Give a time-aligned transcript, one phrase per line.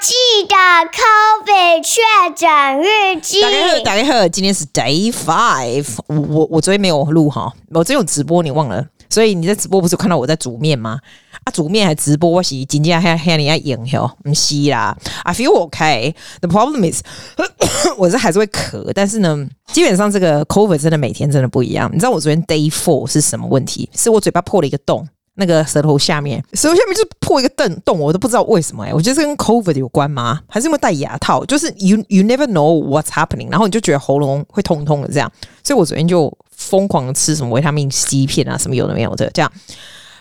[0.00, 0.12] 记
[0.46, 0.54] 的
[0.92, 2.00] COVID 确
[2.34, 3.40] 诊日记。
[3.40, 5.86] 大家好，大家好，今天是 Day Five。
[6.08, 8.86] 我我我昨天没有录哈，我昨天有直播，你忘了？
[9.08, 11.00] 所以你在直播不是看到我在煮面吗？
[11.44, 14.94] 啊，煮面还直播，我是今天还还你要演哟，不是啦。
[15.22, 16.14] I feel okay.
[16.40, 17.00] The problem is，
[17.96, 21.90] 我这还是会咳，但是呢，基本上这个 COVID 真的每天真的不一样。
[21.92, 23.88] 你知道我昨天 Day Four 是什么问题？
[23.94, 25.08] 是我嘴巴破了一个洞。
[25.36, 30.40] 那个舌头下面，舌头下面就破一个洞洞，我都不知道为什么哎、我觉得这跟 COVID 有关吗？
[30.48, 31.44] 还是因为戴牙套？
[31.44, 35.30] 就是 you you never know what's happening，然后你就觉得喉咙会痛痛的这样，
[35.62, 39.52] 所以我昨天就疯狂吃什么维他命 C 片啊，什么有的没有的这样。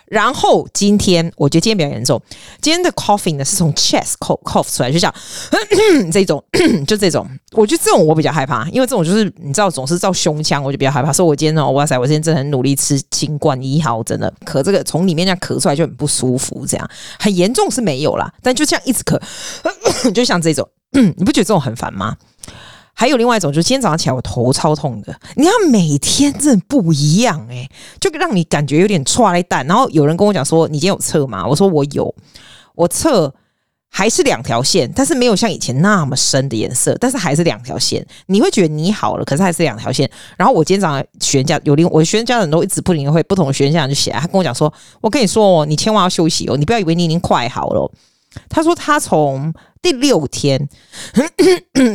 [0.08, 2.22] 然后今天，我觉得今天比较严重。
[2.62, 5.14] 今天的 coughing 呢，是从 chest cough cough 出来，就像
[6.12, 6.44] 这种，
[6.88, 7.28] 就这种。
[7.54, 11.12] 我觉得这种我比较害怕，因为这种就是你知道，总是照胸腔，我就比较害怕。
[11.12, 19.20] 所以我今天呢，哇塞，我今天真的很努力吃清冠一号，真的咳这个从里面这样咳出来就很不舒服，这样很严重是没有啦，但就这样一直咳，
[20.14, 22.16] 就像这种，你不觉得这种很烦吗？
[22.98, 25.14] 还有另外一种，就是今天早上起来我头超痛的。
[25.36, 29.68] 你要每天真的不一样诶、就让你感觉有点踹蛋。
[29.68, 32.16] 然后有人跟我讲说：“你今天有测吗？”我说：“我有，
[32.74, 33.34] 我测
[33.90, 38.06] 还是两条线，但是没有像以前那么深的颜色，但是还是两条线。
[38.28, 40.10] 你会觉得你好了，可是还是两条线。
[40.38, 47.92] 然后我今天早上学家有另我的学家长都一直不停会不同的学家长就写，他跟我讲说：“我跟你说哦，你千万要休息哦，你不要以为你已经快好了。”
[48.50, 49.54] 他说他从
[49.86, 50.68] 第六天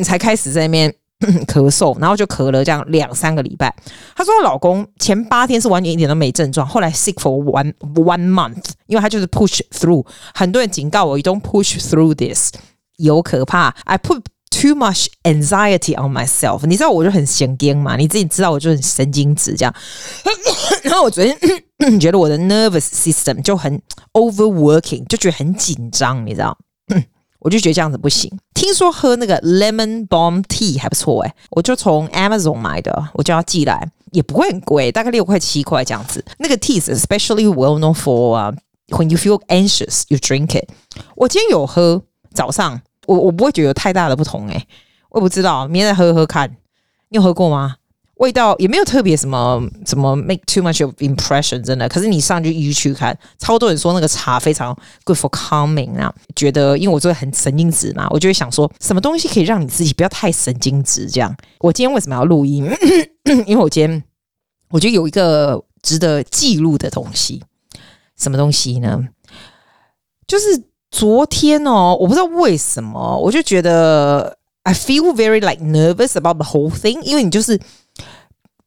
[0.04, 0.94] 才开始在那边
[1.48, 3.74] 咳嗽，然后就咳了这样两三个礼拜。
[4.14, 10.06] 她说她老公前八天是完全一点都没症状，后来 sick for one one month，因为他就是 push through。
[10.32, 12.52] 很多人警告我，you don't push through this，
[12.98, 13.74] 有可怕。
[13.86, 19.74] I put too much anxiety on myself，你知道我就很神经嘛，你自己知道我就很神经质这样。
[20.84, 26.56] 然后我昨天觉得我的 nervous system 就很 overworking，就觉得很紧张，你知道。
[27.40, 28.30] 我就觉得这样子不行。
[28.54, 36.24] 听说喝那个 lemon balm tea 还不错哎，我就从 Amazon 买的，我叫他寄来，也不会很贵，大概六块七块这样子。
[36.38, 38.54] 那个 tea is especially well known for、
[38.88, 40.68] when you feel anxious, you drink it。
[41.16, 42.02] 我今天有喝，
[42.34, 44.66] 早上我我不会觉得有太大的不同哎，
[45.10, 46.56] 我也不知道，明天再喝喝看。
[47.08, 47.76] 你有喝过吗？
[48.20, 51.88] 味道也没有特别什么什么 make too much of impression，真的。
[51.88, 56.14] 可是你上去一去看，超多人说那个茶非常 good for calming 啊。
[56.36, 61.08] 觉得因为我做的很神经质嘛，我就会想说什么东西可以让你自己不要太神经质。
[61.08, 62.70] 这样，我今天为什么要录音？
[63.46, 64.04] 因为我今天
[64.68, 67.42] 我觉得有一个值得记录的东西，
[68.18, 69.02] 什么东西呢？
[70.26, 77.58] 就是昨天哦，我不知道为什么，我就觉得 I feel very like nervous about the whole thing，因为你就是。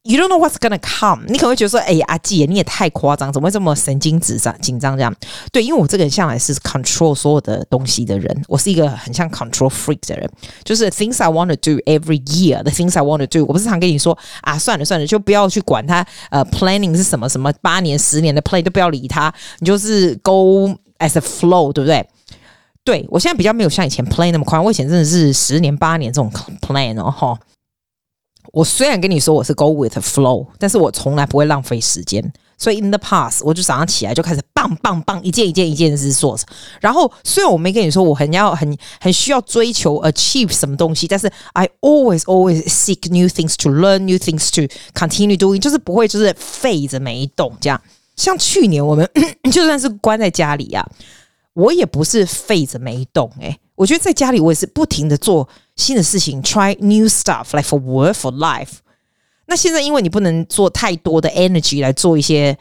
[0.05, 1.23] You don't know what's gonna come。
[1.27, 5.15] 你可能会觉得说：“哎呀，阿季，你也太夸张，怎么会这么神经质、紧张这样？”
[5.49, 10.29] 对，因为我这个人向来是 control 所有的东西的人，我是一个很像 control freak 的人。
[10.65, 13.45] 就是 things I want to do every year, the things I want to do。
[13.45, 16.05] 我不是常跟你说啊，算了算了，就不要去管它。
[16.31, 20.67] 呃，planning 是什么什么八年、十年的 plan 都不要理它，你就是 go
[20.99, 22.05] as a flow，对不对？
[22.83, 27.39] 对，我现在比较没有像以前 plan 那么宽，我以前真的是十年、八年这种 plan 哦，哈。
[28.51, 32.33] 我虽然跟你说我是 go with the flow，但是我从来不会浪费时间。
[32.55, 36.37] 所以 in the past，我就早上起来就开始棒棒棒，一件一件一件事做。
[36.79, 47.81] 然后虽然我没跟你说我很要很很需要追求 achieve 什么东西，但是 I always always seek new things to learn, new things to continue doing，就是不会就是废着没动这样。
[48.15, 49.09] 像去年我们
[49.51, 50.87] 就算是关在家里啊，
[51.53, 55.49] 我也不是废着没动诶、我觉得在家里我也是不停的做。
[55.76, 58.78] 新的事情，try new stuff，like for work for life。
[59.46, 62.58] 那现在因为你不能做太多的 energy 来做一些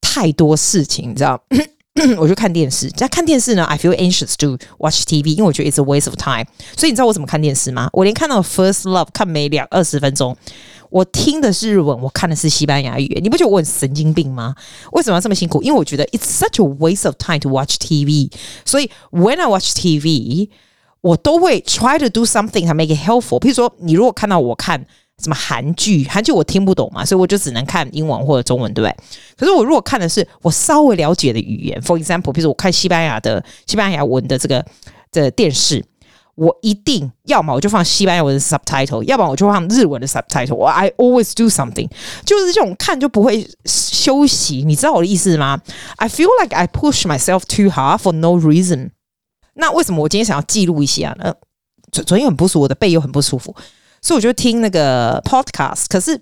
[0.00, 1.40] 太多事情，你知道？
[2.18, 2.90] 我就看电视。
[2.90, 6.44] 在看电视呢，I feel anxious to watch TV，因为我觉得 it's a waste of time。
[6.76, 7.88] 所以你知道我怎么看电视吗？
[7.92, 10.36] 我连看到 First Love 看没两二十分钟，
[10.90, 13.18] 我听的是日文，我看的是西班牙语。
[13.22, 14.54] 你不觉得我很神经病吗？
[14.92, 15.62] 为什么要这么辛苦？
[15.62, 18.30] 因为我觉得 it's such a waste of time to watch TV。
[18.64, 20.50] 所以 when I watch TV。
[21.01, 23.39] 我都会 try to do something to make it helpful。
[23.39, 24.85] 譬如说，你如果看到我看
[25.21, 28.95] 什么韩剧，韩剧我听不懂嘛，所以我就只能看英文或者中文，对不对？
[29.37, 34.65] 可是我如果看的是我稍微了解的语言，for example，譬如说我看西班牙的西班牙文的这个
[35.11, 35.83] 的电视，
[36.35, 40.55] 我一定要么我就放西班牙文的 subtitle，要不然我就放日文的 subtitle。
[40.55, 41.89] 我 I always do something，
[42.25, 45.61] 就是这种看就不会休息，你知道我的意思吗
[45.97, 48.91] ？I feel like I push myself too hard for no reason。
[49.53, 51.33] 那为什么我今天想要记录一下呢？
[51.91, 53.53] 昨昨天很不舒服，我的背又很不舒服，
[54.01, 55.85] 所以我就听那个 podcast。
[55.89, 56.19] 可是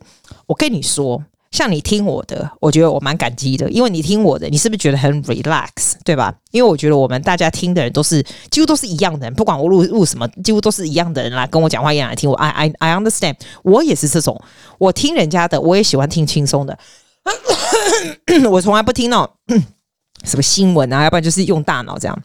[0.47, 6.33] 我跟你说，像你听我的，我觉得我蛮感激的，因为你听我的，你是不是觉得很 relax，对吧？
[6.49, 12.35] 因为我觉得我们大家听的人都是几乎都是一样的人，不管我录录什么，几乎都是一样的人来跟我讲话，一样来听我。
[12.35, 14.41] I I I understand，我也是这种，
[14.79, 16.77] 我听人家的，我也喜欢听轻松的，
[18.49, 19.63] 我从来不听那种
[20.23, 22.23] 什么新闻啊，要不然就是用大脑这样。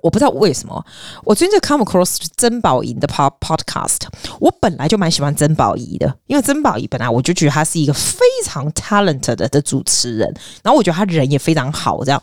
[0.00, 0.84] 我不知道为什么，
[1.24, 3.98] 我最近就 come across 曾宝仪的 pod podcast。
[4.40, 12.22] 我本来就蛮喜欢曾宝仪的，因为曾宝仪本来我就觉得他是一个非常 talented 的主持人，然后我觉得他人也非常好，这样。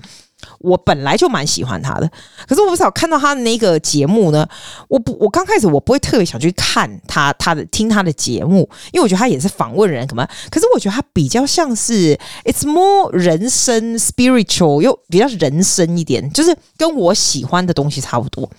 [0.59, 2.09] 我本来就蛮喜欢他的，
[2.47, 4.47] 可是我不知道看到他的那个节目呢，
[4.87, 18.49] 我不，我刚开始我不会特别想去看他他的听他的节目，因为我觉得他也是访问人，可能，可是我觉得他比较像是 it's more 人生 spiritual，又比较人生一点，就是跟我喜欢的东西差不多。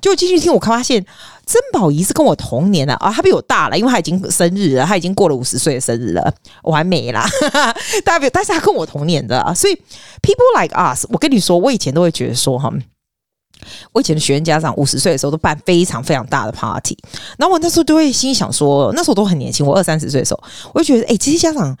[0.00, 1.04] 就继续听，我发现
[1.52, 7.28] 曾宝仪是跟我同年的啊，她比我大了，因为她已经生日了，她已经过了五十岁的生日了，我还没啦，
[8.02, 9.74] 大家但是她跟我同年的，所以
[10.22, 12.72] people like us，我跟你说，我以前都会觉得说哈，
[13.92, 16.96] 我以前的学生家长五十岁的时候都办非常非常大的 party，
[17.38, 20.42] 然后我那时候都会心想说，那时候都很年轻，我二三十岁的时候，
[20.74, 21.76] 我就觉得哎，这些家长。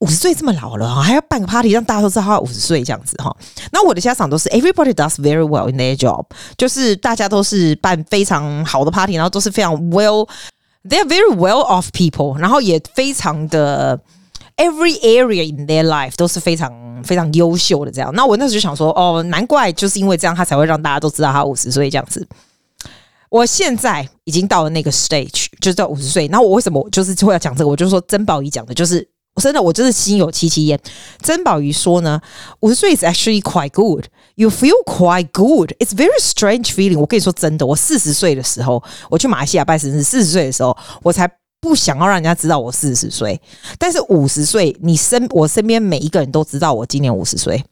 [0.00, 3.34] 五十岁这么老了，还要办个 party 让大家都知道他五十岁这样子哈。
[3.72, 6.26] 那我的家长都是 everybody does very well in their job，
[6.58, 13.98] 就是大家都是办非常好的 party，然后都是非常 well，they are very well off people，然后也非常的
[14.56, 16.72] every area in their life 都是非常
[17.04, 18.12] 非常优秀的这样。
[18.14, 22.26] 那我那时候就想说，哦，难怪就是因为这样，他才会让大家都知道他五十岁这样子。
[23.30, 26.28] 我现在已经到了那个 stage，就是到五十岁。
[26.28, 27.68] 那我为什么就是会要讲这个？
[27.68, 29.08] 我就说曾宝仪讲的就是。
[29.36, 30.78] 我真的，我真的心有戚戚焉。
[31.20, 32.20] 曾宝仪说呢，
[32.60, 34.04] 五十岁 is actually quite good.
[34.36, 35.72] You feel quite good.
[35.80, 37.00] It's very strange feeling.
[37.00, 38.80] 我跟你说真的，我四十岁的时候，
[39.10, 41.28] 我去马来西亚拜生日，四十岁的时候，我才。
[41.64, 43.40] 不想要让人家知道我四十岁，
[43.78, 47.64] 但是五十岁，你身我身边每一个人都知道我今年五十岁，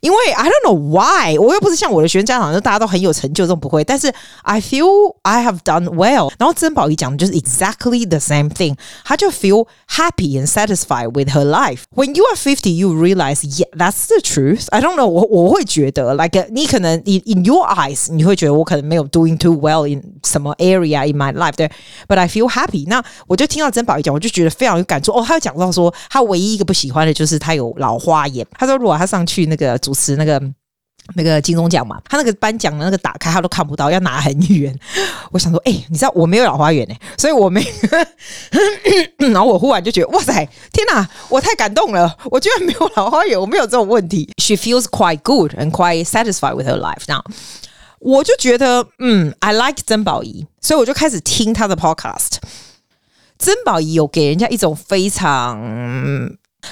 [0.00, 3.82] 因为 I don't know why，我又不是像我的学生家长，就大家都很有成就，这种不会。
[3.82, 4.12] 但是
[4.42, 6.32] I feel I have done well。
[6.38, 12.92] 然后曾宝仪讲的就是 exactly the same thing，他就 feel happy and satisfied with her life。When you are fifty, you
[12.92, 14.66] realize, yeah, that's the truth.
[14.70, 21.16] I don't know，我我会觉得，like 你可能 in in your eyes，你会觉得我可能没有 doing too well in 什么 area in
[21.16, 21.70] my life，对，
[22.06, 22.86] but I feel happy。
[22.86, 23.40] 那我。
[23.40, 25.24] 我就听到曾宝仪讲，我就觉得非常有感触哦。
[25.26, 28.46] 他有讲到说，他唯一一个不喜欢的就是他有老花眼。
[28.58, 30.41] 他说，如果他上去那 那个主持那个
[31.15, 34.77] 那个金钟奖嘛，他那个颁奖的那个打开他都看不到，要拿很远。
[35.31, 37.65] 我想说，哎、你知道我没有老花眼哎、所以我没。
[39.17, 40.33] 然后我忽然就觉得，哇塞，
[40.73, 42.17] 天哪，我太感动了！
[42.25, 44.29] 我居然没有老花眼，我没有这种问题。
[44.37, 47.23] She feels quite good and quite satisfied with her life now。
[47.99, 52.37] 我就觉得，嗯，I like 曾宝仪，所以我就开始听他的 podcast。
[53.37, 55.59] 曾宝仪有给人家一种非常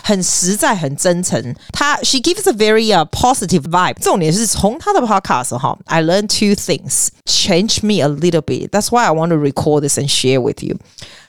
[0.02, 1.54] 很实在、很真诚。
[1.72, 3.94] 他 she gives a very uh, positive vibe。
[4.02, 8.70] 重点是从他的 podcast 哈，I learned two things, change me a little bit.
[8.70, 10.76] That's why I want to record this and share with you。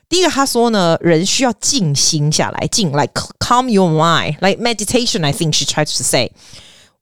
[0.10, 5.24] 第一个，他说呢，人需要静心下来，静，like calm your mind, like meditation.
[5.24, 6.32] I think she tries to say。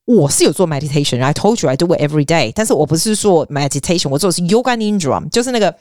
[0.05, 2.51] 我是有做 meditation，I told you I do it every day。
[2.55, 5.73] 但是我不是做 meditation，我做的是 yoga nidra，就是那个。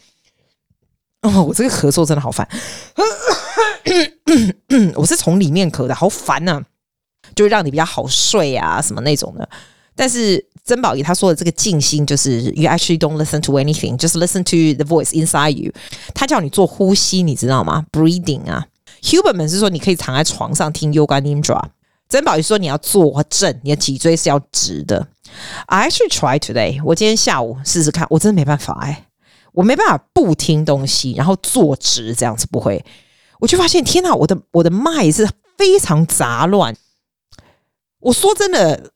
[1.23, 2.49] 哦，我这个咳嗽真的好烦，
[4.96, 6.64] 我是从里面咳的，好烦呐、啊，
[7.36, 9.48] 就让你比较好睡啊，什么那种的。
[9.96, 15.72] 但是曾宝仪他说的这个静心，就是 you actually don't listen to anything，just listen to the voice inside you。
[16.14, 18.66] 他叫你做呼吸，你知道吗？Breathing 啊。
[19.02, 21.62] Huberman 是说你可以躺在床上听 Yoga Nidra。
[22.08, 25.08] 曾宝仪说你要坐正，你的脊椎是要直的。
[25.68, 29.08] I actually try today，我今天下午试试看，我真的没办法哎、
[29.54, 32.84] 我没办法不听东西，然后坐直这样子不会，
[33.42, 36.78] 我就发现天哪，我的我的脉是非常杂乱。
[38.00, 38.92] 我说真的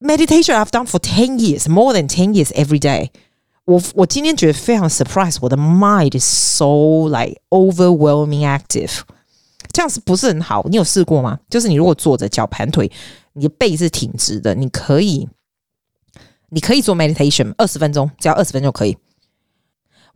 [0.00, 3.10] ，meditation I've done for ten years, more than ten years every day
[3.64, 3.82] 我。
[3.94, 9.00] 我今天觉得非常 surprise，我的 mind is so like overwhelming active，
[9.72, 10.62] 这样是不是很好？
[10.68, 11.40] 你有试过吗？
[11.48, 12.92] 就是你如果坐着脚盘腿，
[13.32, 15.26] 你的背是挺直的，你可以
[16.50, 18.96] 你可以做 meditation 二十分钟，只要二十分钟就可以。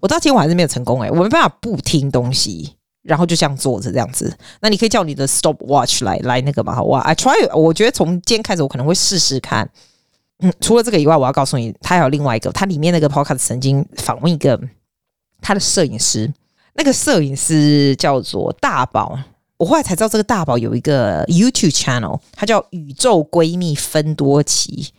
[0.00, 4.36] 我到今天我还是没有成功哎、欸，我没办法不听东西，然后就这样坐着这样子。
[4.60, 6.74] 那你可以叫你的 stopwatch 来来那个嘛？
[6.74, 9.68] 好哇，I try，我觉得从今天开始我可能会试试看。
[10.40, 14.58] 嗯，除了这个以外，我要告诉你，他还有另外一个，他里面那个 podcast 曾经访问一个
[15.40, 16.32] 他的摄影师，
[16.74, 19.18] 那个摄影师叫做大宝。
[19.58, 24.92] 我后来才知道这个大宝有一个 YouTube channel，他叫宇宙闺蜜芬多奇。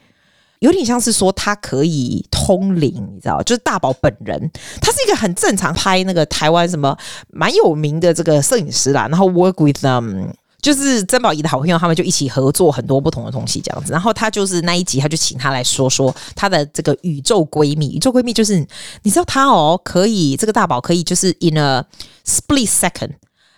[0.62, 4.40] 有点像是说他可以通灵，你知道，就是大宝本人，
[4.80, 6.96] 他是一个很正常拍那个台湾什么
[7.32, 13.92] 蛮有名的这个摄影师啦，然后 work with them 就是曾宝仪的好朋友，他们就一起合作很多不同的东西，这样子。
[13.92, 17.96] 然后他就是那一集，他就请他来说说他的这个宇宙闺蜜。
[17.96, 18.60] 宇宙闺蜜就是
[19.02, 21.84] 你知道他哦，可以这个大宝可以就是 in a
[22.24, 23.14] split second，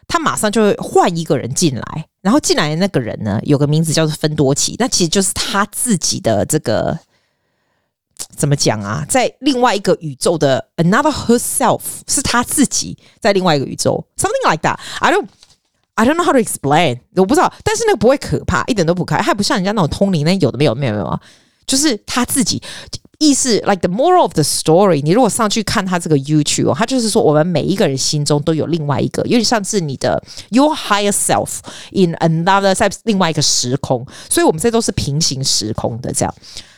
[0.08, 6.98] 他马上就会换一个人进来，然后进来的那个人呢，有个名字叫做芬多奇，那其实就是他自己的这个
[8.36, 14.78] 怎么讲啊，在另外一个宇宙的 another herself 是他自己在另外一个宇宙，something like that。
[15.00, 15.28] I don't。
[15.96, 21.22] I don't know how to explain，我不知道，但是那个不会可怕，一点都不可怕，还不像人家那种通灵，那有的没有没有没有啊，
[21.67, 22.63] 就是他自己
[23.19, 25.03] 意思，like the moral of the story。
[25.03, 31.59] 你如果上去看他这个 YouTube 哦，他就是说，我们每一个人心中都有另外一个，有点像是你的 your higher self
[31.91, 36.33] in another 在另外一个时空，所以我们这都是平行时空的这样。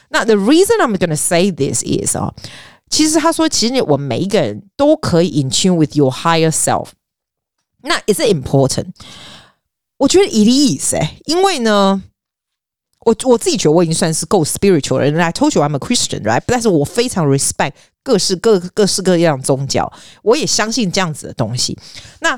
[0.09, 2.33] 那 the reason I'm gonna say this is 啊，
[2.89, 6.89] 其实他说，其实我们每一个人都可以 in tune with your higher self。
[7.83, 8.87] 那 is it important？
[9.99, 12.03] 我觉得 it is 哎、欸，因为呢，
[13.06, 15.24] 我我自己觉得我已经算是够 spiritual 了。
[15.24, 16.42] I told you I'm a Christian，right？
[16.46, 17.72] 但是我非常 respect
[18.04, 19.90] 各式各各式各样宗教，
[20.24, 21.78] 我也相信这样子的东西。
[22.20, 22.38] 那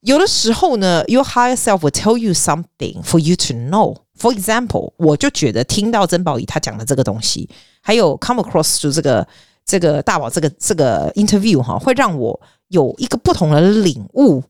[0.00, 3.98] 有的时候呢，your higher self will tell you something for you to know。
[4.18, 7.48] For example，我就觉得听到曾宝仪他讲的这个东西，
[7.80, 9.28] 还有 come across 就这个
[9.64, 12.40] 这个大宝这个这个 interview 哈，会让我。
[12.70, 14.40] 有一个不同的领悟，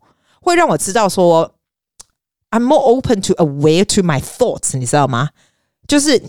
[0.42, 1.50] 会让我知道说
[2.51, 5.29] ，I'm more open to aware to my thoughts，你知道吗？
[5.87, 6.21] 就是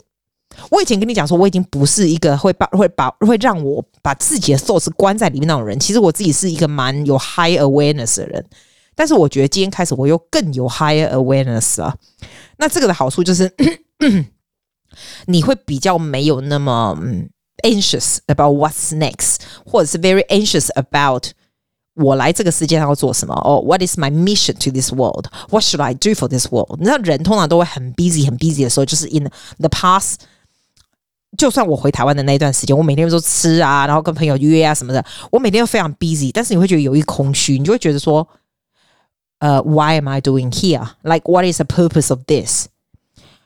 [0.70, 5.78] 我以前跟你讲说，我已经不是一个会把会把会让我把自己的 thoughts 关在里面那种人。
[5.78, 8.44] 其实我自己是一个蛮有 high awareness 的人，
[8.94, 11.96] 但是我觉得今天开始我又更有 higher awareness 了。
[12.58, 13.52] 那这个的好处就是，
[15.26, 16.98] 你会比较没有那么
[17.62, 21.30] anxious about what's next，或者是 very anxious about。
[21.95, 23.33] 我来这个世界上要做什么？
[23.43, 25.25] 哦、，What is my mission to this world?
[25.49, 26.77] What should I do for this world？
[26.79, 29.29] 你知道，人通常都会很 busy、很 busy 的时候，就是 in
[29.59, 30.15] the past。
[31.37, 36.31] 就算我回台湾的那一段时间，我每天都吃啊，然后跟朋友约啊什么的，我每天都非常 busy。
[36.33, 38.27] 但是你会觉得有一空虚，你就会觉得说，
[39.39, 40.87] 呃、，Why am I doing here?
[41.03, 42.67] Like, what is the purpose of this？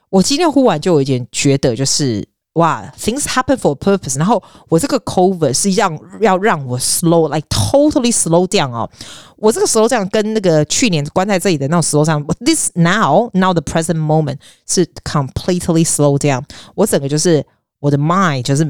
[0.10, 2.28] 我今天忽然就有一点觉得，就是。
[2.55, 4.19] 哇，things happen for a purpose。
[4.19, 8.91] 然后我这个 COVID 是让要让我 slow，like totally slow down 哦。
[9.37, 16.43] 我这个 slow down 跟那个去年关在这里的那种 slow down，this now now the present moment 是 completely slow down。
[16.75, 17.47] 我整个就是
[17.79, 18.65] 我的 mind 就是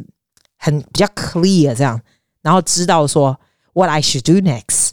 [0.59, 1.99] 很比较 clear 这样，
[2.43, 3.35] 然后知道说
[3.73, 4.91] what I should do next。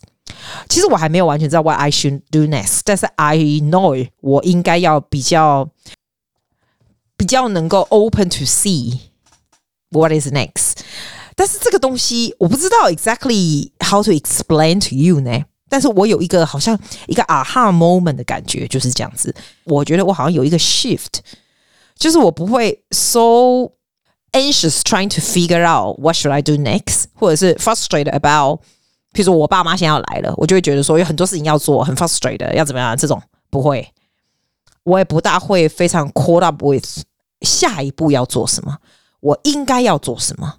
[0.69, 5.69] 其实我还没有完全知道 what I should do next，但是 I know 我应该要比较。
[7.21, 8.99] 比较能够 open to see
[9.89, 10.73] what is next，
[11.35, 15.45] 但是这个东西我不知道 exactly how to explain to you 呢。
[15.69, 19.35] 但是我有一个好像一个 aha moment 的感觉，就是这样子。
[19.65, 21.19] 我觉得我好像有一个 shift，
[21.97, 23.71] 就是我不会 so
[24.31, 28.59] anxious trying to figure out what should I do next，或者是 frustrated about，
[29.11, 32.95] 譬如说我爸妈现在要来了，我就会觉得说有很多事情要做，很 frustrated，要怎么样？
[32.95, 33.91] 这种不会，
[34.83, 37.03] 我也不大会非常 caught up with。
[37.42, 38.78] 下一步要做什么？
[39.20, 40.56] 我应该要做什么？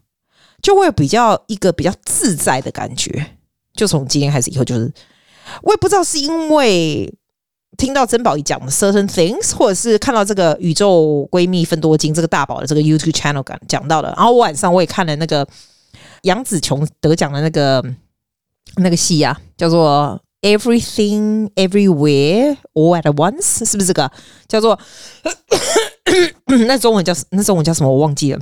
[0.62, 3.38] 就会比较一个比较自在的感觉。
[3.74, 4.90] 就从今天开始以后，就是
[5.64, 7.14] 我也不知道是因为
[7.76, 14.14] 听到曾宝仪讲的 certain things，或者是看到这个宇宙闺蜜分多金这个大宝的这个 YouTube channel 讲讲到的。
[14.16, 15.46] 然后我晚上我也看了那个
[16.22, 17.84] 杨紫琼得奖的那个
[18.78, 24.10] 那个戏啊，叫做 Everything Everywhere All at Once，是不是这个
[24.48, 24.80] 叫做？
[26.68, 27.90] 那中文叫那中文叫什么？
[27.90, 28.40] 我忘记了。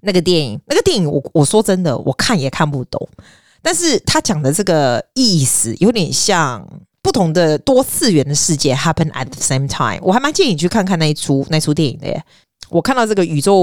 [0.00, 3.08] 那个电影，那个电影我，我说真的，我看也看不懂。
[3.62, 6.68] 但是他讲的这个意思有点像
[7.00, 9.98] 不同的多次元的世界 happen at the same time。
[10.02, 12.22] 我还蛮建议你去看看那一出那出电影的。
[12.68, 13.54] 我看到这个宇宙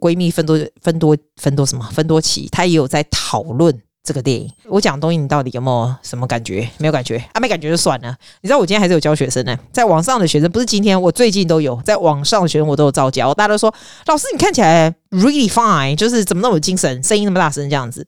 [0.00, 3.76] 闺蜜分多分多分多什么分多奇，他也有在讨论。
[4.02, 6.68] 这个电影，我讲的东西，你到底有没有什么感觉？
[6.78, 8.16] 没有感觉啊，没感觉就算了。
[8.40, 13.34] 你知道我今天还是有教学生呢，在网上的学生不是今天，我最近都有在网上的学生，我都有照教。
[13.34, 13.72] 大家都说，
[14.06, 18.06] 老师你看起来 really fine，就是怎么那么有精神，声音那么大声这样子。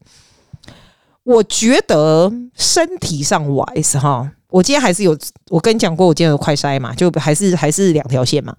[1.25, 5.17] 我觉得身体上 wise 哈，我今天还是有，
[5.51, 8.57] 我跟你讲过，我今天有快筛嘛，就还是还是两条线嘛。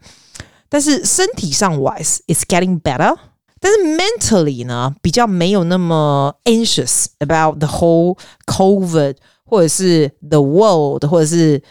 [0.69, 3.15] 但是身体上 wise is getting better。
[3.62, 8.16] 但是 mentally 呢，比较没有那么 anxious about the whole
[8.46, 11.62] COVID，或者是 the world，或者是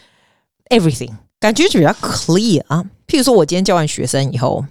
[0.70, 2.84] everything，感觉就比较 clear 啊。
[3.06, 4.64] 譬如说，我今天教完学生以后，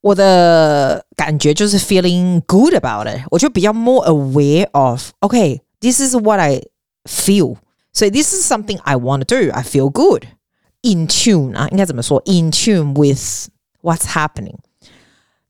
[0.00, 6.62] 我的感觉就是 feeling good about it，我就比较 more aware of，OK，this is what I
[7.04, 7.56] feel。
[7.92, 9.50] 所以 this is something I want to do.
[9.50, 10.24] I feel good.
[10.82, 12.22] In tune 啊，应该怎么说？
[12.26, 13.48] In tune with
[13.82, 14.54] what's happening.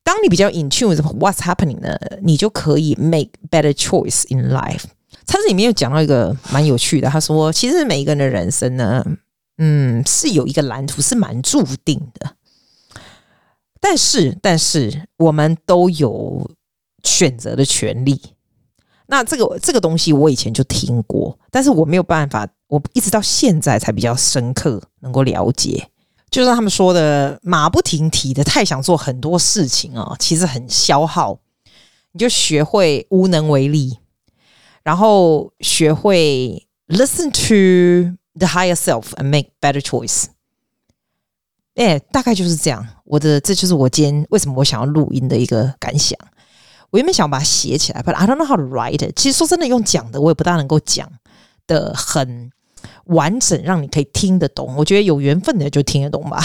[0.03, 4.83] 当你比较 in tune with what's happening 呢，你就可以 make better choice in life。
[5.25, 9.05] 他这里面有讲到一个蛮有趣的，他说，其实每一个人的人生呢，
[9.57, 12.35] 嗯，是有一个蓝图，是蛮注定的。
[13.79, 16.51] 但是，但是我们都有
[17.03, 18.19] 选择的权利。
[19.07, 25.89] 那这个这个东西我以前就听过，但是我没有办法，我一直到现在才比较深刻能够了解。
[26.33, 31.37] 就是他们说的马不停蹄的太想做很多事情啊，其实很消耗。
[32.11, 33.99] 你就学会无能为力，
[34.81, 40.25] 然后学会 listen to the higher self and make better choice。
[41.75, 42.83] 哎，大概就是这样。
[43.03, 46.17] 我的这就是我今天为什么我想要录音的一个感想。
[46.89, 49.11] 我原本想把它写起来，but I don't know how to write。
[49.15, 51.11] 其实说真的，用讲的我也不大能够讲
[51.67, 52.51] 的很
[53.05, 54.75] 完整，让你可以听得懂。
[54.77, 56.41] 我觉得有缘分的就听得懂吧，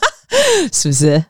[0.72, 1.22] 是不是？